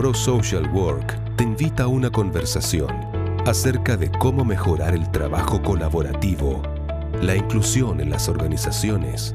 Pro 0.00 0.14
Social 0.14 0.66
Work 0.72 1.36
te 1.36 1.44
invita 1.44 1.82
a 1.82 1.86
una 1.86 2.10
conversación 2.10 2.88
acerca 3.46 3.98
de 3.98 4.10
cómo 4.10 4.46
mejorar 4.46 4.94
el 4.94 5.10
trabajo 5.12 5.60
colaborativo, 5.60 6.62
la 7.20 7.36
inclusión 7.36 8.00
en 8.00 8.08
las 8.08 8.26
organizaciones 8.26 9.34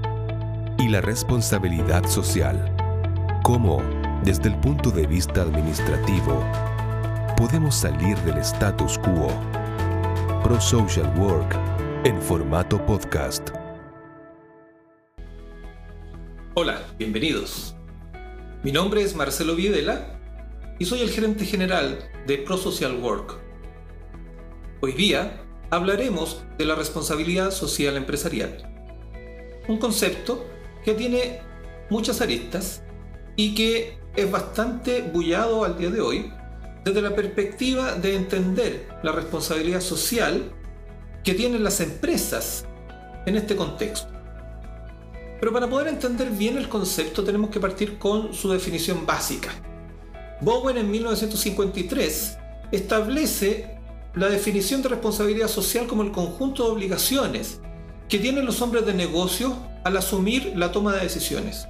y 0.79 0.89
la 0.89 1.01
responsabilidad 1.01 2.07
social. 2.07 2.75
Cómo, 3.43 3.83
desde 4.23 4.49
el 4.49 4.59
punto 4.59 4.89
de 4.89 5.05
vista 5.05 5.43
administrativo, 5.43 6.43
podemos 7.37 7.75
salir 7.75 8.17
del 8.21 8.39
status 8.39 8.97
quo. 8.97 9.27
Pro 10.43 10.59
Social 10.59 11.13
Work 11.19 11.55
en 12.05 12.19
formato 12.19 12.83
podcast. 12.87 13.51
Hola, 16.55 16.81
bienvenidos. 16.97 17.75
Mi 18.63 18.71
nombre 18.71 19.03
es 19.03 19.15
Marcelo 19.15 19.55
Videla 19.55 20.14
y 20.77 20.85
soy 20.85 21.01
el 21.01 21.09
gerente 21.09 21.45
general 21.45 21.99
de 22.27 22.37
Pro 22.39 22.57
Social 22.57 22.97
Work. 23.01 23.37
Hoy 24.81 24.91
día 24.91 25.41
hablaremos 25.69 26.43
de 26.57 26.65
la 26.65 26.75
responsabilidad 26.75 27.51
social 27.51 27.95
empresarial, 27.95 28.69
un 29.67 29.77
concepto 29.77 30.45
que 30.83 30.93
tiene 30.93 31.39
muchas 31.89 32.19
aristas 32.21 32.83
y 33.37 33.55
que 33.55 33.97
es 34.15 34.29
bastante 34.29 35.01
bullado 35.01 35.63
al 35.63 35.77
día 35.77 35.89
de 35.89 36.01
hoy 36.01 36.31
desde 36.83 37.01
la 37.01 37.15
perspectiva 37.15 37.93
de 37.93 38.15
entender 38.15 38.87
la 39.01 39.11
responsabilidad 39.11 39.81
social 39.81 40.51
que 41.23 41.33
tienen 41.33 41.63
las 41.63 41.79
empresas 41.79 42.65
en 43.25 43.37
este 43.37 43.55
contexto. 43.55 44.13
Pero 45.39 45.51
para 45.53 45.69
poder 45.69 45.87
entender 45.87 46.29
bien 46.29 46.57
el 46.57 46.69
concepto 46.69 47.23
tenemos 47.23 47.49
que 47.49 47.59
partir 47.59 47.97
con 47.97 48.33
su 48.33 48.51
definición 48.51 49.05
básica. 49.05 49.51
Bowen 50.41 50.77
en 50.77 50.91
1953 50.91 52.37
establece 52.71 53.77
la 54.15 54.27
definición 54.27 54.81
de 54.81 54.89
responsabilidad 54.89 55.47
social 55.47 55.87
como 55.87 56.03
el 56.03 56.11
conjunto 56.11 56.65
de 56.65 56.71
obligaciones 56.71 57.59
que 58.09 58.19
tienen 58.19 58.45
los 58.45 58.61
hombres 58.61 58.85
de 58.85 58.93
negocio 58.93 59.55
al 59.83 59.97
asumir 59.97 60.53
la 60.55 60.71
toma 60.71 60.93
de 60.93 61.01
decisiones. 61.01 61.67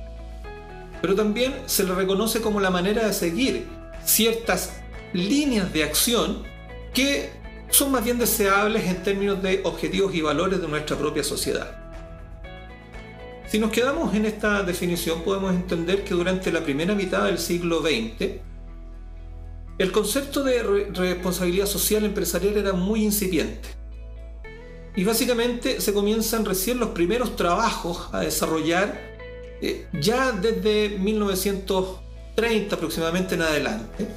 Pero 1.01 1.15
también 1.15 1.53
se 1.65 1.83
le 1.83 1.93
reconoce 1.93 2.41
como 2.41 2.59
la 2.59 2.69
manera 2.69 3.05
de 3.05 3.13
seguir 3.13 3.67
ciertas 4.03 4.73
líneas 5.13 5.71
de 5.71 5.83
acción 5.83 6.43
que 6.93 7.29
son 7.69 7.91
más 7.91 8.03
bien 8.03 8.17
deseables 8.17 8.85
en 8.85 9.03
términos 9.03 9.41
de 9.41 9.61
objetivos 9.63 10.13
y 10.15 10.21
valores 10.21 10.61
de 10.61 10.67
nuestra 10.67 10.97
propia 10.97 11.23
sociedad. 11.23 11.77
Si 13.47 13.59
nos 13.59 13.71
quedamos 13.71 14.15
en 14.15 14.25
esta 14.25 14.63
definición 14.63 15.21
podemos 15.21 15.53
entender 15.53 16.03
que 16.03 16.13
durante 16.13 16.51
la 16.51 16.61
primera 16.61 16.95
mitad 16.95 17.25
del 17.25 17.37
siglo 17.37 17.81
XX 17.81 18.54
el 19.77 19.91
concepto 19.91 20.43
de 20.43 20.63
responsabilidad 20.93 21.65
social 21.65 22.05
empresarial 22.05 22.57
era 22.57 22.73
muy 22.73 23.03
incipiente. 23.03 23.69
Y 24.95 25.03
básicamente 25.03 25.81
se 25.81 25.93
comienzan 25.93 26.45
recién 26.45 26.79
los 26.79 26.89
primeros 26.89 27.35
trabajos 27.35 28.07
a 28.13 28.21
desarrollar 28.21 28.97
eh, 29.61 29.87
ya 29.93 30.31
desde 30.31 30.97
1930 30.97 32.75
aproximadamente 32.75 33.35
en 33.35 33.41
adelante, 33.41 34.07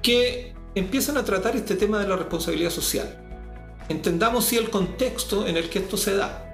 que 0.00 0.54
empiezan 0.76 1.16
a 1.16 1.24
tratar 1.24 1.56
este 1.56 1.74
tema 1.74 1.98
de 1.98 2.08
la 2.08 2.16
responsabilidad 2.16 2.70
social. 2.70 3.18
Entendamos 3.88 4.44
si 4.44 4.56
el 4.56 4.70
contexto 4.70 5.46
en 5.46 5.56
el 5.56 5.68
que 5.68 5.80
esto 5.80 5.96
se 5.96 6.14
da. 6.14 6.48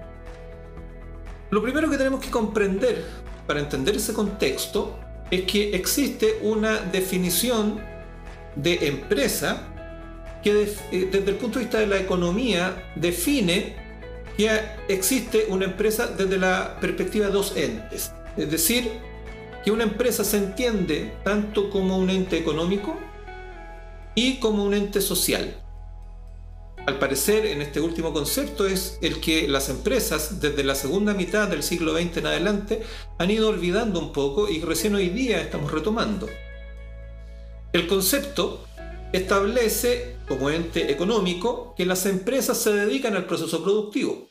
Lo 1.51 1.63
primero 1.63 1.91
que 1.91 1.99
tenemos 1.99 2.21
que 2.21 2.31
comprender 2.31 3.05
para 3.47 3.61
entender 3.61 3.97
ese 3.97 4.15
contexto 4.15 4.99
es 5.31 5.43
que 5.43 5.75
existe 5.77 6.39
una 6.43 6.79
definición 6.79 7.81
de 8.57 8.89
empresa 8.89 9.69
que 10.43 10.63
eh, 10.93 11.09
desde 11.11 11.31
el 11.31 11.37
punto 11.37 11.59
de 11.59 11.65
vista 11.65 11.79
de 11.79 11.87
la 11.87 11.99
economía 11.99 12.93
define 12.95 13.77
que 14.37 14.51
existe 14.89 15.47
una 15.49 15.65
empresa 15.65 16.07
desde 16.07 16.39
la 16.39 16.79
perspectiva 16.81 17.27
de 17.27 17.33
dos 17.33 17.57
entes. 17.57 18.13
Es 18.37 18.51
decir, 18.51 18.89
que 19.65 19.73
una 19.73 19.83
empresa 19.83 20.23
se 20.25 20.37
entiende 20.37 21.13
tanto 21.25 21.71
como 21.71 21.99
un 21.99 22.09
ente 22.09 22.39
económico 22.39 22.97
y 24.15 24.39
como 24.39 24.65
un 24.65 24.75
ente 24.75 25.01
social. 25.01 25.57
Al 26.87 26.99
parecer, 26.99 27.45
en 27.45 27.61
este 27.61 27.81
último 27.81 28.15
concepto 28.15 28.67
es 28.67 28.99
el 29.03 29.21
que 29.21 29.47
las 29.47 29.69
empresas 29.69 30.41
desde 30.41 30.65
la 30.65 30.75
segunda 30.75 31.13
mitad 31.13 31.49
del 31.49 31.63
siglo 31.63 31.93
XX 31.93 32.17
en 32.19 32.27
adelante 32.27 32.83
han 33.19 33.31
ido 33.31 33.49
olvidando 33.49 34.01
un 34.01 34.13
poco 34.13 34.49
y 34.49 34.61
recién 34.63 34.95
hoy 34.95 35.11
día 35.11 35.43
estamos 35.43 35.71
retomando. 35.71 36.29
El 37.79 37.87
concepto 37.87 38.65
establece 39.13 40.17
como 40.27 40.51
ente 40.51 40.91
económico 40.91 41.75
que 41.77 41.87
las 41.87 42.07
empresas 42.07 42.59
se 42.59 42.73
dedican 42.73 43.15
al 43.15 43.27
proceso 43.27 43.63
productivo 43.63 44.31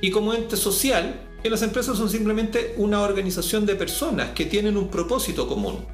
y 0.00 0.10
como 0.10 0.34
ente 0.34 0.56
social 0.56 1.28
que 1.40 1.50
las 1.50 1.62
empresas 1.62 1.96
son 1.96 2.10
simplemente 2.10 2.74
una 2.78 3.02
organización 3.02 3.64
de 3.64 3.76
personas 3.76 4.30
que 4.30 4.44
tienen 4.44 4.76
un 4.76 4.88
propósito 4.88 5.46
común. 5.46 5.86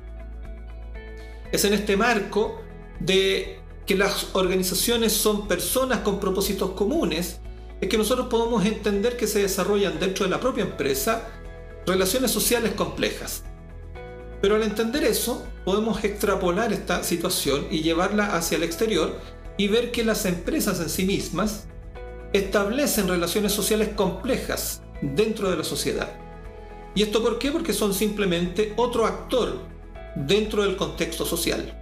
Es 1.52 1.66
en 1.66 1.74
este 1.74 1.98
marco 1.98 2.62
de 2.98 3.60
que 3.84 3.94
las 3.94 4.28
organizaciones 4.32 5.12
son 5.12 5.46
personas 5.46 5.98
con 5.98 6.18
propósitos 6.18 6.70
comunes, 6.70 7.40
es 7.78 7.90
que 7.90 7.98
nosotros 7.98 8.28
podemos 8.28 8.64
entender 8.64 9.18
que 9.18 9.26
se 9.26 9.42
desarrollan 9.42 10.00
dentro 10.00 10.24
de 10.24 10.30
la 10.30 10.40
propia 10.40 10.64
empresa 10.64 11.28
relaciones 11.84 12.30
sociales 12.30 12.72
complejas. 12.72 13.44
Pero 14.40 14.56
al 14.56 14.62
entender 14.62 15.04
eso, 15.04 15.46
podemos 15.64 16.04
extrapolar 16.04 16.72
esta 16.72 17.02
situación 17.02 17.66
y 17.70 17.82
llevarla 17.82 18.36
hacia 18.36 18.56
el 18.56 18.62
exterior 18.62 19.18
y 19.56 19.68
ver 19.68 19.90
que 19.90 20.04
las 20.04 20.26
empresas 20.26 20.80
en 20.80 20.90
sí 20.90 21.04
mismas 21.04 21.66
establecen 22.32 23.08
relaciones 23.08 23.52
sociales 23.52 23.90
complejas 23.96 24.82
dentro 25.00 25.50
de 25.50 25.56
la 25.56 25.64
sociedad. 25.64 26.12
¿Y 26.94 27.02
esto 27.02 27.22
por 27.22 27.38
qué? 27.38 27.50
Porque 27.50 27.72
son 27.72 27.94
simplemente 27.94 28.72
otro 28.76 29.06
actor 29.06 29.58
dentro 30.14 30.62
del 30.62 30.76
contexto 30.76 31.24
social. 31.24 31.74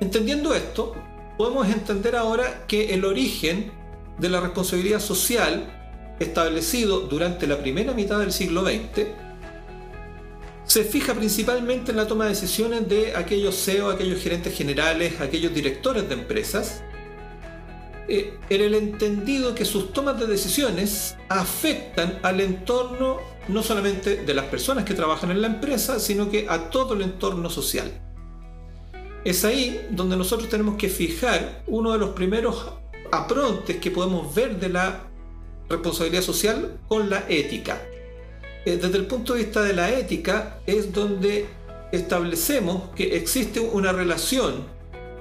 Entendiendo 0.00 0.54
esto, 0.54 0.94
podemos 1.38 1.68
entender 1.68 2.16
ahora 2.16 2.64
que 2.66 2.94
el 2.94 3.04
origen 3.04 3.72
de 4.18 4.28
la 4.28 4.40
responsabilidad 4.40 5.00
social 5.00 6.16
establecido 6.20 7.00
durante 7.00 7.46
la 7.46 7.58
primera 7.58 7.92
mitad 7.92 8.18
del 8.18 8.32
siglo 8.32 8.64
XX 8.64 9.23
se 10.74 10.82
fija 10.82 11.14
principalmente 11.14 11.92
en 11.92 11.98
la 11.98 12.08
toma 12.08 12.24
de 12.24 12.30
decisiones 12.30 12.88
de 12.88 13.14
aquellos 13.14 13.54
CEO, 13.54 13.90
aquellos 13.90 14.20
gerentes 14.20 14.56
generales, 14.56 15.20
aquellos 15.20 15.54
directores 15.54 16.08
de 16.08 16.14
empresas, 16.14 16.82
eh, 18.08 18.36
en 18.50 18.60
el 18.60 18.74
entendido 18.74 19.54
que 19.54 19.64
sus 19.64 19.92
tomas 19.92 20.18
de 20.18 20.26
decisiones 20.26 21.16
afectan 21.28 22.18
al 22.24 22.40
entorno 22.40 23.20
no 23.46 23.62
solamente 23.62 24.24
de 24.24 24.34
las 24.34 24.46
personas 24.46 24.84
que 24.84 24.94
trabajan 24.94 25.30
en 25.30 25.42
la 25.42 25.46
empresa, 25.46 26.00
sino 26.00 26.28
que 26.28 26.46
a 26.48 26.70
todo 26.70 26.94
el 26.94 27.02
entorno 27.02 27.48
social. 27.50 27.92
Es 29.24 29.44
ahí 29.44 29.80
donde 29.90 30.16
nosotros 30.16 30.48
tenemos 30.48 30.74
que 30.74 30.88
fijar 30.88 31.62
uno 31.68 31.92
de 31.92 31.98
los 32.00 32.10
primeros 32.10 32.72
aprontes 33.12 33.76
que 33.76 33.92
podemos 33.92 34.34
ver 34.34 34.58
de 34.58 34.70
la 34.70 35.04
responsabilidad 35.68 36.22
social 36.22 36.80
con 36.88 37.10
la 37.10 37.26
ética. 37.28 37.80
Eh, 38.64 38.78
desde 38.80 38.96
el 38.96 39.06
punto 39.06 39.34
de 39.34 39.44
vista 39.44 39.62
de 39.62 39.74
la 39.74 39.90
ética 39.90 40.58
es 40.66 40.92
donde 40.92 41.46
establecemos 41.92 42.90
que 42.94 43.16
existe 43.16 43.60
una 43.60 43.92
relación 43.92 44.64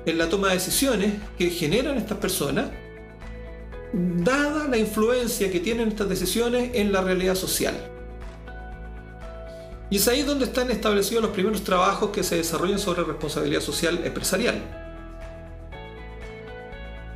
en 0.06 0.18
la 0.18 0.30
toma 0.30 0.50
de 0.50 0.56
decisiones 0.56 1.14
que 1.38 1.50
generan 1.50 1.98
estas 1.98 2.18
personas, 2.18 2.72
dada 3.94 4.68
la 4.68 4.78
influencia 4.78 5.52
que 5.52 5.60
tienen 5.60 5.90
estas 5.90 6.10
decisiones 6.10 6.72
en 6.74 6.92
la 6.92 7.02
realidad 7.02 7.36
social. 7.36 7.76
Y 9.90 9.98
es 9.98 10.08
ahí 10.08 10.24
donde 10.24 10.46
están 10.46 10.72
establecidos 10.72 11.22
los 11.22 11.32
primeros 11.34 11.64
trabajos 11.64 12.10
que 12.10 12.24
se 12.24 12.38
desarrollan 12.38 12.80
sobre 12.80 13.04
responsabilidad 13.04 13.62
social 13.62 14.02
empresarial. 14.04 14.56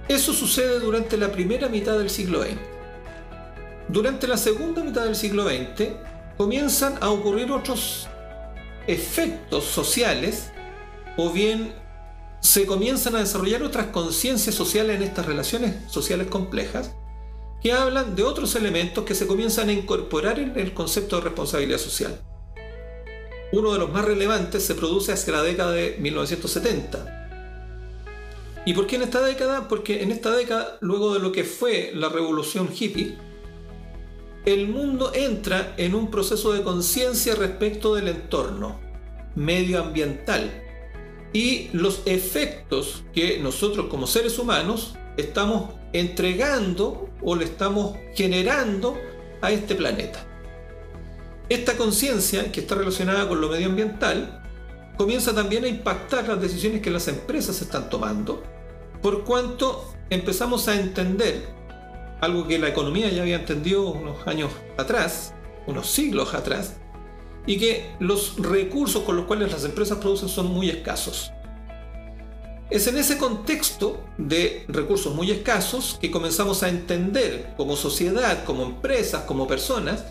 Eso 0.08 0.32
sucede 0.32 0.80
durante 0.80 1.18
la 1.18 1.32
primera 1.32 1.70
mitad 1.70 1.98
del 1.98 2.10
siglo 2.10 2.44
XX. 2.44 2.58
Durante 3.90 4.28
la 4.28 4.38
segunda 4.38 4.84
mitad 4.84 5.06
del 5.06 5.16
siglo 5.16 5.46
XX 5.46 5.90
comienzan 6.38 6.98
a 7.02 7.10
ocurrir 7.10 7.52
otros 7.52 8.08
efectos 8.88 9.66
sociales 9.66 10.52
o 11.18 11.32
bien 11.32 11.74
se 12.40 12.66
comienzan 12.66 13.16
a 13.16 13.20
desarrollar 13.20 13.64
otras 13.64 13.88
conciencias 13.88 14.56
sociales 14.56 14.96
en 14.96 15.04
estas 15.04 15.26
relaciones 15.26 15.76
sociales 15.92 16.28
complejas 16.28 16.94
que 17.62 17.74
hablan 17.74 18.16
de 18.16 18.24
otros 18.24 18.56
elementos 18.56 19.04
que 19.04 19.16
se 19.16 19.28
comienzan 19.28 19.70
a 19.70 19.74
incorporar 19.74 20.40
en 20.40 20.58
el 20.58 20.74
concepto 20.74 21.18
de 21.18 21.24
responsabilidad 21.24 21.80
social 21.80 22.22
uno 23.52 23.72
de 23.72 23.80
los 23.80 23.92
más 23.92 24.06
relevantes 24.06 24.66
se 24.66 24.76
produce 24.76 25.12
hacia 25.12 25.34
la 25.34 25.44
década 25.44 25.72
de 25.72 25.98
1970. 26.00 27.14
¿Y 28.66 28.74
por 28.74 28.88
qué 28.88 28.98
en 28.98 29.04
esta 29.04 29.22
década? 29.22 29.68
Porque 29.70 30.04
en 30.04 30.12
esta 30.12 30.32
década, 30.32 30.78
luego 30.82 31.14
de 31.14 31.20
lo 31.20 31.32
que 31.32 31.46
fue 31.46 31.92
la 31.94 32.10
revolución 32.10 32.70
hippie, 32.78 33.18
el 34.48 34.70
mundo 34.70 35.12
entra 35.14 35.74
en 35.76 35.94
un 35.94 36.10
proceso 36.10 36.54
de 36.54 36.64
conciencia 36.64 37.36
respecto 37.36 37.94
del 37.94 38.08
entorno 38.08 38.80
medioambiental 39.36 40.64
y 41.34 41.68
los 41.74 42.02
efectos 42.06 43.04
que 43.14 43.40
nosotros 43.40 43.88
como 43.88 44.08
seres 44.08 44.40
humanos 44.40 44.96
estamos 45.18 45.74
entregando 45.92 47.10
o 47.22 47.36
le 47.36 47.44
estamos 47.44 47.98
generando 48.16 48.98
a 49.42 49.52
este 49.52 49.76
planeta. 49.76 50.26
Esta 51.50 51.76
conciencia, 51.76 52.50
que 52.50 52.62
está 52.62 52.76
relacionada 52.76 53.28
con 53.28 53.42
lo 53.42 53.50
medioambiental, 53.50 54.46
comienza 54.96 55.36
también 55.36 55.66
a 55.66 55.68
impactar 55.68 56.26
las 56.26 56.42
decisiones 56.42 56.82
que 56.82 56.90
las 56.90 57.10
empresas 57.10 57.62
están 57.62 57.90
tomando, 57.90 58.42
por 59.02 59.26
cuanto 59.26 59.94
empezamos 60.10 60.70
a 60.70 60.80
entender 60.80 61.50
algo 62.22 62.48
que 62.48 62.60
la 62.60 62.70
economía 62.70 63.10
ya 63.10 63.22
había 63.22 63.38
entendido 63.38 63.90
unos 63.90 64.26
años 64.28 64.52
atrás, 64.78 65.34
unos 65.66 65.88
siglos 65.90 66.34
atrás, 66.34 66.78
y 67.46 67.58
que 67.58 67.92
los 68.00 68.36
recursos 68.38 69.04
con 69.04 69.16
los 69.16 69.26
cuales 69.26 69.52
las 69.52 69.64
empresas 69.64 69.98
producen 70.00 70.30
son 70.30 70.48
muy 70.48 70.70
escasos. 70.70 71.32
Es 72.70 72.86
en 72.88 72.98
ese 72.98 73.18
contexto 73.18 74.04
de 74.18 74.66
recursos 74.68 75.16
muy 75.16 75.32
escasos 75.32 75.98
que 76.02 76.12
comenzamos 76.12 76.64
a 76.64 76.70
entender 76.70 77.54
como 77.56 77.78
sociedad, 77.78 78.44
como 78.44 78.64
empresas, 78.64 79.24
como 79.24 79.48
personas, 79.48 80.04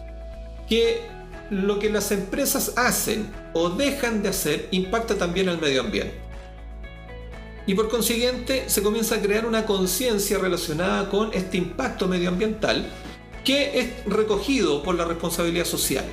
que 0.67 1.03
lo 1.51 1.79
que 1.79 1.91
las 1.91 2.11
empresas 2.13 2.73
hacen 2.77 3.31
o 3.53 3.69
dejan 3.69 4.23
de 4.23 4.31
hacer 4.31 4.69
impacta 4.71 5.17
también 5.17 5.51
al 5.51 5.61
medio 5.61 5.83
ambiente. 5.83 6.26
Y 7.67 7.75
por 7.75 7.89
consiguiente 7.89 8.69
se 8.69 8.83
comienza 8.83 9.17
a 9.17 9.21
crear 9.21 9.45
una 9.45 9.67
conciencia 9.67 10.39
relacionada 10.39 11.11
con 11.11 11.33
este 11.35 11.57
impacto 11.57 12.07
medioambiental 12.07 12.89
que 13.45 13.79
es 13.79 14.05
recogido 14.07 14.83
por 14.83 14.95
la 14.95 15.05
responsabilidad 15.05 15.65
social. 15.65 16.05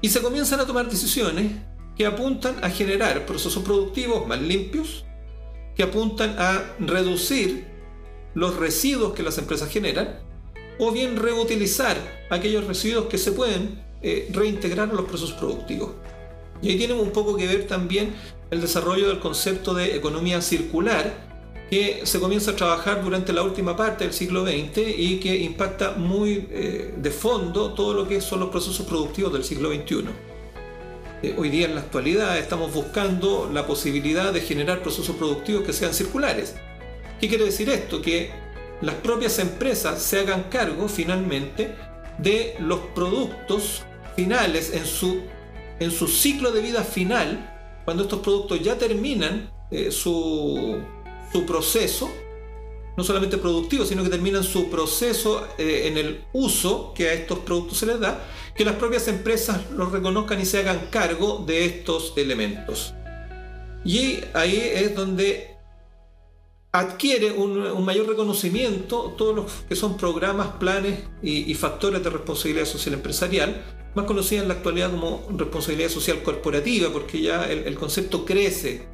Y 0.00 0.08
se 0.08 0.22
comienzan 0.22 0.60
a 0.60 0.66
tomar 0.66 0.88
decisiones 0.88 1.52
que 1.96 2.06
apuntan 2.06 2.62
a 2.62 2.70
generar 2.70 3.26
procesos 3.26 3.62
productivos 3.64 4.26
más 4.26 4.40
limpios, 4.40 5.04
que 5.76 5.82
apuntan 5.82 6.36
a 6.38 6.62
reducir 6.78 7.66
los 8.34 8.56
residuos 8.56 9.14
que 9.14 9.24
las 9.24 9.38
empresas 9.38 9.68
generan, 9.68 10.20
o 10.78 10.92
bien 10.92 11.16
reutilizar 11.16 11.96
aquellos 12.30 12.64
residuos 12.66 13.06
que 13.06 13.18
se 13.18 13.32
pueden 13.32 13.84
eh, 14.00 14.28
reintegrar 14.32 14.90
a 14.90 14.92
los 14.92 15.06
procesos 15.06 15.32
productivos. 15.32 15.90
Y 16.62 16.70
ahí 16.70 16.78
tiene 16.78 16.94
un 16.94 17.10
poco 17.10 17.36
que 17.36 17.46
ver 17.46 17.66
también 17.66 18.14
el 18.50 18.60
desarrollo 18.60 19.08
del 19.08 19.20
concepto 19.20 19.74
de 19.74 19.96
economía 19.96 20.40
circular, 20.40 21.28
que 21.70 22.00
se 22.04 22.18
comienza 22.18 22.52
a 22.52 22.56
trabajar 22.56 23.04
durante 23.04 23.32
la 23.32 23.42
última 23.42 23.76
parte 23.76 24.04
del 24.04 24.14
siglo 24.14 24.42
XX 24.46 24.78
y 24.96 25.20
que 25.20 25.36
impacta 25.36 25.92
muy 25.92 26.48
eh, 26.50 26.94
de 26.96 27.10
fondo 27.10 27.74
todo 27.74 27.92
lo 27.92 28.08
que 28.08 28.22
son 28.22 28.40
los 28.40 28.48
procesos 28.48 28.86
productivos 28.86 29.32
del 29.32 29.44
siglo 29.44 29.70
XXI. 29.70 30.04
Eh, 31.22 31.34
hoy 31.36 31.50
día 31.50 31.66
en 31.66 31.74
la 31.74 31.82
actualidad 31.82 32.38
estamos 32.38 32.72
buscando 32.72 33.50
la 33.52 33.66
posibilidad 33.66 34.32
de 34.32 34.40
generar 34.40 34.82
procesos 34.82 35.16
productivos 35.16 35.64
que 35.64 35.72
sean 35.72 35.92
circulares. 35.92 36.54
¿Qué 37.20 37.28
quiere 37.28 37.44
decir 37.44 37.68
esto? 37.68 38.00
Que 38.00 38.30
las 38.80 38.94
propias 38.94 39.38
empresas 39.38 40.00
se 40.00 40.20
hagan 40.20 40.44
cargo 40.44 40.88
finalmente 40.88 41.74
de 42.18 42.54
los 42.60 42.78
productos 42.94 43.82
finales 44.14 44.72
en 44.72 44.86
su, 44.86 45.22
en 45.80 45.90
su 45.90 46.08
ciclo 46.08 46.52
de 46.52 46.60
vida 46.60 46.82
final, 46.82 47.80
cuando 47.84 48.04
estos 48.04 48.20
productos 48.20 48.60
ya 48.60 48.76
terminan 48.76 49.50
eh, 49.70 49.90
su, 49.90 50.80
proceso 51.46 52.10
no 52.96 53.04
solamente 53.04 53.38
productivo, 53.38 53.84
sino 53.84 54.02
que 54.02 54.10
terminan 54.10 54.42
su 54.42 54.68
proceso 54.70 55.46
eh, 55.56 55.86
en 55.86 55.96
el 55.98 56.24
uso 56.32 56.92
que 56.94 57.08
a 57.08 57.12
estos 57.12 57.38
productos 57.40 57.78
se 57.78 57.86
les 57.86 58.00
da, 58.00 58.26
que 58.56 58.64
las 58.64 58.74
propias 58.74 59.06
empresas 59.06 59.70
los 59.70 59.92
reconozcan 59.92 60.40
y 60.40 60.44
se 60.44 60.58
hagan 60.58 60.88
cargo 60.90 61.44
de 61.46 61.64
estos 61.64 62.12
elementos. 62.16 62.94
Y 63.84 64.18
ahí 64.34 64.60
es 64.74 64.96
donde 64.96 65.58
adquiere 66.72 67.32
un, 67.32 67.84
mayor 67.84 68.08
reconocimiento 68.08 69.14
todos 69.16 69.34
los 69.34 69.52
que 69.68 69.76
son 69.76 69.96
programas, 69.96 70.48
planes 70.58 71.00
y, 71.22 71.54
factores 71.54 72.02
de 72.02 72.10
responsabilidad 72.10 72.66
social 72.66 72.94
empresarial, 72.94 73.62
más 73.98 74.06
conocida 74.06 74.42
en 74.42 74.48
la 74.48 74.54
actualidad 74.54 74.90
como 74.90 75.26
responsabilidad 75.36 75.90
social 75.90 76.22
corporativa, 76.22 76.90
porque 76.92 77.20
ya 77.20 77.44
el 77.44 77.74
concepto 77.74 78.24
crece. 78.24 78.86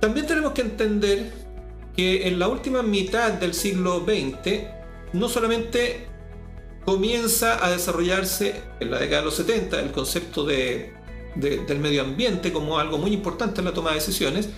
También 0.00 0.26
tenemos 0.26 0.52
que 0.52 0.62
entender 0.62 1.30
que 1.94 2.26
en 2.26 2.38
la 2.38 2.48
última 2.48 2.82
mitad 2.82 3.32
del 3.32 3.52
siglo 3.52 4.04
XX 4.06 4.62
no 5.12 5.28
solamente 5.28 6.06
comienza 6.84 7.64
a 7.64 7.70
desarrollarse 7.70 8.62
en 8.80 8.90
la 8.90 8.98
década 8.98 9.20
de 9.20 9.24
los 9.26 9.34
70 9.34 9.80
el 9.80 9.92
concepto 9.92 10.44
de, 10.44 10.94
del 11.36 11.78
medio 11.78 12.02
ambiente 12.02 12.52
como 12.52 12.78
algo 12.78 12.98
muy 12.98 13.12
importante 13.12 13.60
en 13.60 13.66
la 13.66 13.74
toma 13.74 13.90
de 13.90 13.96
decisiones, 13.96 14.48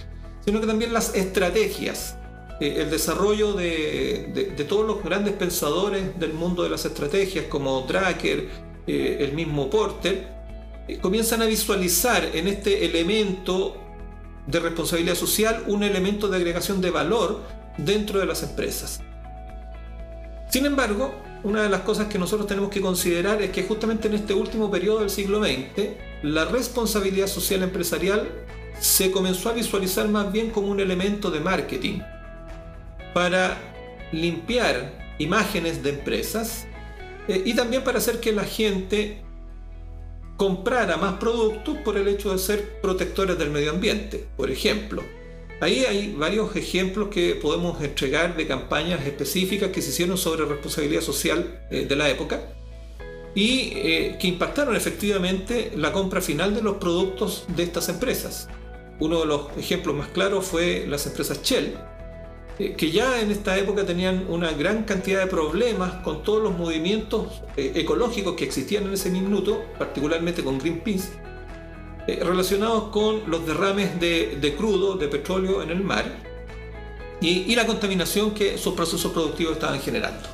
sino 0.45 0.61
que 0.61 0.67
también 0.67 0.93
las 0.93 1.15
estrategias, 1.15 2.17
eh, 2.61 2.83
el 2.83 2.91
desarrollo 2.91 3.55
de, 3.55 4.55
todos 4.69 4.87
los 4.87 5.03
grandes 5.03 5.35
pensadores 5.35 6.19
del 6.19 6.33
mundo 6.33 6.63
de 6.63 6.71
las 6.71 6.85
estrategias 6.85 7.47
como 7.47 7.83
Drucker, 7.83 8.49
eh, 8.87 9.17
el 9.21 9.33
mismo 9.33 9.71
Porter, 9.71 10.29
eh, 10.89 10.99
comienzan 10.99 11.43
a 11.43 11.47
visualizar 11.47 12.25
en 12.35 12.49
este 12.49 12.85
elemento 12.85 13.77
de 14.47 14.61
responsabilidad 14.61 15.15
social 15.15 15.65
un 15.67 15.83
elemento 15.83 16.29
de 16.29 16.37
agregación 16.37 16.81
de 16.81 16.91
valor 16.91 17.41
dentro 17.79 18.21
de 18.21 18.27
las 18.27 18.43
empresas. 18.43 19.01
Sin 20.51 20.67
embargo, 20.67 21.15
una 21.45 21.63
de 21.63 21.69
las 21.69 21.81
cosas 21.81 22.09
que 22.09 22.19
nosotros 22.19 22.47
tenemos 22.47 22.71
que 22.71 22.81
considerar 22.81 23.41
es 23.43 23.51
que 23.51 23.63
justamente 23.65 24.09
en 24.09 24.15
este 24.15 24.35
último 24.35 24.71
periodo 24.71 25.01
del 25.01 25.11
siglo 25.11 25.43
XX, 25.43 25.89
la 26.23 26.45
responsabilidad 26.45 27.27
social 27.27 27.63
empresarial 27.63 28.29
se 28.79 29.11
comenzó 29.11 29.49
a 29.49 29.53
visualizar 29.53 30.09
más 30.09 30.31
bien 30.31 30.51
como 30.51 30.69
un 30.69 30.81
elemento 30.81 31.31
de 31.31 31.41
marketing 31.41 32.01
para 33.15 33.59
limpiar 34.13 35.15
imágenes 35.19 35.83
de 35.83 35.91
empresas 35.91 36.67
eh, 37.29 37.43
y 37.45 37.55
también 37.55 37.85
para 37.85 37.99
hacer 37.99 38.21
que 38.21 38.33
la 38.33 38.45
gente 38.45 39.23
comprara 40.37 40.97
más 40.97 41.15
productos 41.15 41.79
por 41.79 41.97
el 41.97 42.09
hecho 42.09 42.33
de 42.33 42.39
ser 42.39 42.81
protectores 42.81 43.39
del 43.39 43.51
medio 43.51 43.71
ambiente, 43.71 44.27
por 44.37 44.51
ejemplo. 44.51 45.03
Ahí 45.61 45.85
hay 45.85 46.13
varios 46.13 46.57
ejemplos 46.57 47.09
que 47.09 47.37
podemos 47.37 47.81
entregar 47.81 48.37
de 48.37 48.49
campañas 48.49 49.07
específicas 49.07 49.71
que 49.71 49.81
se 49.81 49.91
hicieron 49.91 50.19
sobre 50.19 50.45
responsabilidad 50.45 51.03
social 51.03 51.65
eh, 51.71 51.87
de 51.87 51.95
la 51.95 52.11
época 52.11 52.41
y 53.35 53.73
eh, 53.77 54.17
que 54.21 54.27
impactaron 54.27 54.75
efectivamente 54.75 55.73
la 55.77 55.93
compra 55.93 56.21
final 56.21 56.55
de 56.55 56.63
los 56.63 56.77
productos 56.79 57.45
de 57.57 57.63
estas 57.63 57.89
empresas. 57.89 58.49
Uno 58.99 59.21
de 59.21 59.27
los 59.27 59.57
ejemplos 59.57 59.95
más 59.95 60.09
claros 60.09 60.45
fue 60.45 60.85
las 60.89 61.07
empresas 61.07 61.41
Shell, 61.43 61.79
eh, 62.59 62.75
que 62.75 62.91
ya 62.91 63.21
en 63.21 63.31
esta 63.31 63.57
época 63.57 63.87
tenían 63.87 64.27
una 64.29 64.53
gran 64.53 64.85
cantidad 64.85 65.21
de 65.21 65.27
problemas 65.27 65.95
con 66.03 66.23
todos 66.23 66.43
los 66.43 66.57
movimientos 66.57 67.43
eh, 67.57 67.73
ecológicos 67.77 68.35
que 68.35 68.45
existían 68.45 68.85
en 68.85 68.93
ese 68.93 69.11
minuto, 69.11 69.65
particularmente 69.79 70.45
con 70.45 70.59
Greenpeace, 70.59 71.09
eh, 72.07 72.21
relacionados 72.23 72.91
con 72.91 73.31
los 73.31 73.47
derrames 73.47 73.99
de, 73.99 74.55
crudo, 74.57 74.97
de 74.97 75.09
petróleo 75.09 75.63
en 75.63 75.71
el 75.71 75.83
mar 75.83 76.05
y, 77.21 77.51
y, 77.51 77.55
la 77.55 77.67
contaminación 77.67 78.33
que 78.33 78.59
sus 78.59 78.75
procesos 78.75 79.13
productivos 79.13 79.55
estaban 79.55 79.81
generando. 79.81 80.29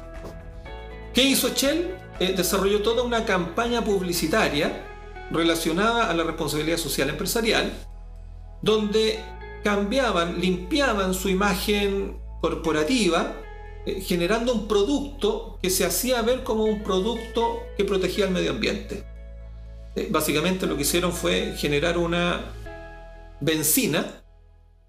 ¿Qué 1.14 1.22
hizo 1.22 1.50
Shell? 1.54 1.94
desarrolló 2.18 2.82
toda 2.82 3.04
una 3.04 3.24
campaña 3.24 3.84
publicitaria 3.84 4.84
relacionada 5.30 6.10
a 6.10 6.14
la 6.14 6.24
responsabilidad 6.24 6.78
social 6.78 7.08
empresarial, 7.10 7.72
donde 8.60 9.20
cambiaban, 9.62 10.40
limpiaban 10.40 11.14
su 11.14 11.28
imagen 11.28 12.18
corporativa, 12.40 13.36
eh, 13.86 14.00
generando 14.00 14.52
un 14.52 14.68
producto 14.68 15.58
que 15.62 15.70
se 15.70 15.84
hacía 15.84 16.22
ver 16.22 16.44
como 16.44 16.64
un 16.64 16.82
producto 16.82 17.60
que 17.76 17.84
protegía 17.84 18.26
el 18.26 18.32
medio 18.32 18.50
ambiente. 18.50 19.04
Eh, 19.96 20.08
básicamente 20.10 20.66
lo 20.66 20.76
que 20.76 20.82
hicieron 20.82 21.12
fue 21.12 21.54
generar 21.56 21.98
una 21.98 22.52
benzina 23.40 24.22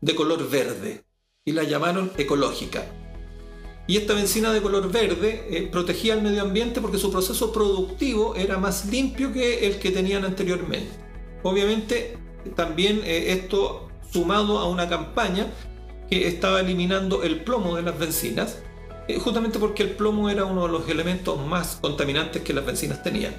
de 0.02 0.16
color 0.16 0.50
verde 0.50 1.04
y 1.46 1.52
la 1.52 1.64
llamaron 1.64 2.12
ecológica. 2.18 2.86
Y 3.88 3.98
esta 3.98 4.14
benzina 4.14 4.54
de 4.54 4.62
color 4.62 4.92
verde 4.92 5.48
eh, 5.50 5.68
protegía 5.72 6.14
el 6.14 6.22
medio 6.22 6.44
ambiente 6.44 6.80
porque 6.80 7.00
su 7.00 7.12
proceso 7.12 7.52
productivo 7.52 8.36
era 8.36 8.60
más 8.60 8.86
limpio 8.86 9.34
que 9.34 9.66
el 9.66 9.80
que 9.80 9.90
tenían 9.90 10.26
anteriormente. 10.26 10.92
Obviamente 11.42 12.18
también 12.56 13.02
esto 13.06 13.89
sumado 14.12 14.60
a 14.60 14.68
una 14.68 14.90
campaña 14.90 15.48
que 16.10 16.28
estaba 16.28 16.62
eliminando 16.62 17.24
el 17.24 17.44
plomo 17.44 17.76
de 17.76 17.84
las 17.84 17.98
bencinas, 17.98 18.58
eh, 19.08 19.20
justamente 19.20 19.60
porque 19.60 19.84
el 19.84 19.92
plomo 19.92 20.30
era 20.30 20.46
uno 20.46 20.66
de 20.66 20.72
los 20.72 20.90
elementos 20.90 21.40
más 21.46 21.78
contaminantes 21.82 22.42
que 22.42 22.54
las 22.54 22.66
bencinas 22.66 23.04
tenían. 23.04 23.34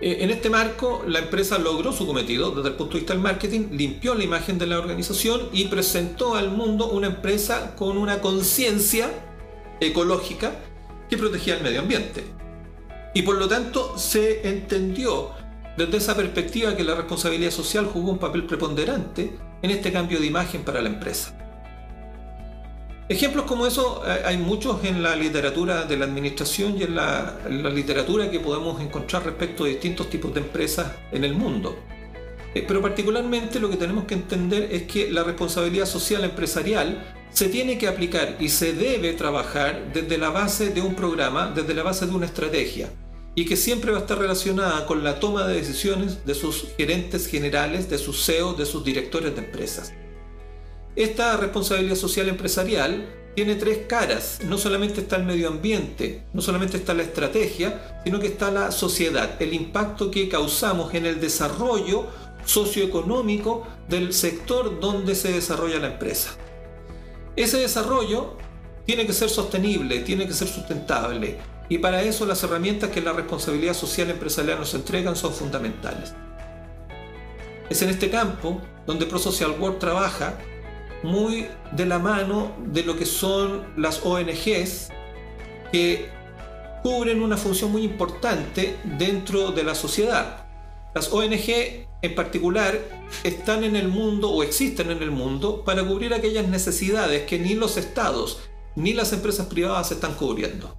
Eh, 0.00 0.18
en 0.20 0.30
este 0.30 0.50
marco, 0.50 1.02
la 1.06 1.20
empresa 1.20 1.58
logró 1.58 1.92
su 1.92 2.06
cometido 2.06 2.50
desde 2.50 2.68
el 2.68 2.74
punto 2.74 2.94
de 2.94 3.00
vista 3.00 3.14
del 3.14 3.22
marketing, 3.22 3.68
limpió 3.70 4.14
la 4.14 4.24
imagen 4.24 4.58
de 4.58 4.66
la 4.66 4.78
organización 4.78 5.48
y 5.52 5.66
presentó 5.66 6.34
al 6.34 6.50
mundo 6.50 6.88
una 6.88 7.06
empresa 7.06 7.74
con 7.76 7.96
una 7.96 8.20
conciencia 8.20 9.08
ecológica 9.80 10.56
que 11.08 11.16
protegía 11.16 11.56
el 11.56 11.62
medio 11.62 11.80
ambiente. 11.80 12.24
Y 13.14 13.22
por 13.22 13.36
lo 13.36 13.48
tanto 13.48 13.96
se 13.96 14.46
entendió 14.48 15.30
desde 15.76 15.96
esa 15.96 16.16
perspectiva 16.16 16.76
que 16.76 16.84
la 16.84 16.94
responsabilidad 16.94 17.50
social 17.50 17.86
jugó 17.86 18.12
un 18.12 18.18
papel 18.18 18.44
preponderante 18.44 19.36
en 19.62 19.70
este 19.70 19.92
cambio 19.92 20.20
de 20.20 20.26
imagen 20.26 20.62
para 20.62 20.80
la 20.80 20.88
empresa. 20.88 21.34
Ejemplos 23.06 23.44
como 23.44 23.66
eso 23.66 24.02
eh, 24.06 24.22
hay 24.24 24.38
muchos 24.38 24.82
en 24.84 25.02
la 25.02 25.14
literatura 25.14 25.84
de 25.84 25.98
la 25.98 26.06
administración 26.06 26.76
y 26.78 26.84
en 26.84 26.94
la, 26.94 27.38
literatura 27.70 28.30
que 28.30 28.40
podemos 28.40 28.80
encontrar 28.80 29.24
respecto 29.26 29.64
de 29.64 29.70
distintos 29.70 30.08
tipos 30.08 30.32
de 30.32 30.40
empresas 30.40 30.90
en 31.12 31.24
el 31.24 31.34
mundo. 31.34 31.76
Eh, 32.54 32.64
pero 32.66 32.80
particularmente 32.80 33.60
lo 33.60 33.68
que 33.68 33.76
tenemos 33.76 34.04
que 34.04 34.14
entender 34.14 34.68
es 34.72 34.84
que 34.84 35.10
la 35.10 35.22
responsabilidad 35.22 35.84
social 35.84 36.24
empresarial 36.24 37.04
se 37.30 37.50
tiene 37.50 37.76
que 37.76 37.88
aplicar 37.88 38.36
y 38.40 38.48
se 38.48 38.72
debe 38.72 39.12
trabajar 39.12 39.92
desde 39.92 40.16
la 40.16 40.30
base 40.30 40.70
de 40.70 40.80
un 40.80 40.94
programa, 40.94 41.52
desde 41.54 41.74
la 41.74 41.82
base 41.82 42.06
de 42.06 42.12
una 42.12 42.24
estrategia, 42.24 42.88
y 43.34 43.46
que 43.46 43.56
siempre 43.56 43.90
va 43.90 43.98
a 43.98 44.00
estar 44.02 44.18
relacionada 44.18 44.86
con 44.86 45.02
la 45.02 45.18
toma 45.18 45.46
de 45.46 45.56
decisiones 45.56 46.24
de 46.24 46.34
sus 46.34 46.68
gerentes 46.76 47.26
generales, 47.26 47.90
de 47.90 47.98
sus 47.98 48.24
CEOs, 48.24 48.56
de 48.56 48.66
sus 48.66 48.84
directores 48.84 49.34
de 49.34 49.42
empresas. 49.42 49.92
Esta 50.96 51.36
responsabilidad 51.36 51.96
social 51.96 52.28
empresarial 52.28 53.08
tiene 53.34 53.56
tres 53.56 53.80
caras. 53.88 54.38
No 54.44 54.58
solamente 54.58 55.00
está 55.00 55.16
el 55.16 55.24
medio 55.24 55.48
ambiente, 55.48 56.22
no 56.32 56.40
solamente 56.40 56.76
está 56.76 56.94
la 56.94 57.02
estrategia, 57.02 58.00
sino 58.04 58.20
que 58.20 58.28
está 58.28 58.50
la 58.52 58.70
sociedad, 58.70 59.42
el 59.42 59.52
impacto 59.52 60.10
que 60.10 60.28
causamos 60.28 60.94
en 60.94 61.06
el 61.06 61.20
desarrollo 61.20 62.06
socioeconómico 62.44 63.66
del 63.88 64.12
sector 64.12 64.78
donde 64.78 65.16
se 65.16 65.32
desarrolla 65.32 65.80
la 65.80 65.88
empresa. 65.88 66.36
Ese 67.34 67.58
desarrollo 67.58 68.36
tiene 68.86 69.06
que 69.06 69.12
ser 69.12 69.30
sostenible, 69.30 70.00
tiene 70.00 70.26
que 70.26 70.34
ser 70.34 70.46
sustentable, 70.46 71.38
y 71.68 71.78
para 71.78 72.02
eso 72.02 72.26
las 72.26 72.42
herramientas 72.42 72.90
que 72.90 73.00
la 73.00 73.12
responsabilidad 73.12 73.74
social 73.74 74.10
empresarial 74.10 74.58
nos 74.58 74.74
entregan 74.74 75.16
son 75.16 75.32
fundamentales. 75.32 76.14
Es 77.70 77.80
en 77.82 77.88
este 77.88 78.10
campo 78.10 78.60
donde 78.86 79.06
ProSocial 79.06 79.52
World 79.58 79.78
trabaja 79.78 80.38
muy 81.02 81.46
de 81.72 81.86
la 81.86 81.98
mano 81.98 82.52
de 82.66 82.82
lo 82.82 82.96
que 82.96 83.06
son 83.06 83.64
las 83.76 84.04
ONGs 84.04 84.90
que 85.72 86.08
cubren 86.82 87.22
una 87.22 87.36
función 87.36 87.72
muy 87.72 87.82
importante 87.82 88.76
dentro 88.98 89.52
de 89.52 89.64
la 89.64 89.74
sociedad. 89.74 90.46
Las 90.94 91.12
ONG 91.12 91.86
en 92.02 92.14
particular 92.14 92.78
están 93.22 93.64
en 93.64 93.74
el 93.74 93.88
mundo 93.88 94.30
o 94.30 94.42
existen 94.42 94.90
en 94.90 95.02
el 95.02 95.10
mundo 95.10 95.64
para 95.64 95.82
cubrir 95.82 96.12
aquellas 96.12 96.46
necesidades 96.46 97.22
que 97.22 97.38
ni 97.38 97.54
los 97.54 97.78
estados 97.78 98.40
ni 98.76 98.92
las 98.92 99.12
empresas 99.12 99.46
privadas 99.46 99.90
están 99.92 100.14
cubriendo. 100.14 100.76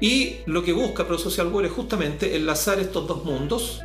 Y 0.00 0.38
lo 0.46 0.62
que 0.62 0.72
busca 0.72 1.06
Pro 1.06 1.18
Social 1.18 1.48
World 1.48 1.70
es 1.70 1.72
justamente 1.72 2.36
enlazar 2.36 2.78
estos 2.78 3.06
dos 3.06 3.24
mundos 3.24 3.80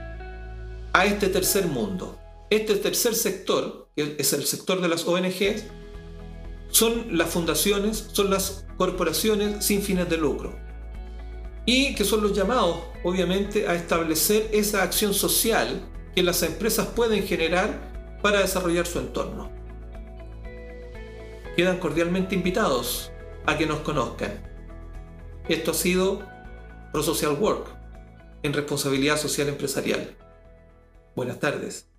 a 0.94 1.06
este 1.06 1.28
tercer 1.28 1.68
mundo. 1.68 2.20
Este 2.50 2.76
tercer 2.76 3.14
sector 3.14 3.90
es 3.96 4.34
el 4.34 4.44
sector 4.46 4.82
de 4.82 4.88
las 4.88 5.08
ONGs, 5.08 5.66
son 6.72 7.18
las 7.18 7.30
fundaciones, 7.30 8.10
son 8.12 8.30
las 8.30 8.66
corporaciones 8.78 9.64
sin 9.66 9.82
fines 9.82 10.10
de 10.10 10.18
lucro. 10.18 10.56
Y 11.66 11.94
que 11.94 12.04
son 12.04 12.22
los 12.22 12.36
llamados, 12.36 12.80
obviamente, 13.04 13.68
a 13.68 13.76
establecer 13.76 14.50
esa 14.52 14.82
acción 14.82 15.14
social 15.14 15.88
que 16.16 16.24
las 16.24 16.42
empresas 16.42 16.88
pueden 16.88 17.24
generar 17.24 18.20
para 18.24 18.40
desarrollar 18.40 18.88
su 18.88 19.00
entorno. 19.00 19.52
Quedan 21.56 21.78
cordialmente 21.78 22.36
invitados 22.36 23.12
a 23.46 23.58
que 23.58 23.68
nos 23.68 23.80
conozcan. 23.80 24.50
Esto 25.50 25.72
ha 25.72 25.74
sido 25.74 26.22
ProSocial 26.92 27.34
Work 27.40 27.66
en 28.44 28.54
responsabilidad 28.54 29.18
social 29.18 29.48
empresarial. 29.48 30.16
Buenas 31.16 31.40
tardes. 31.40 31.90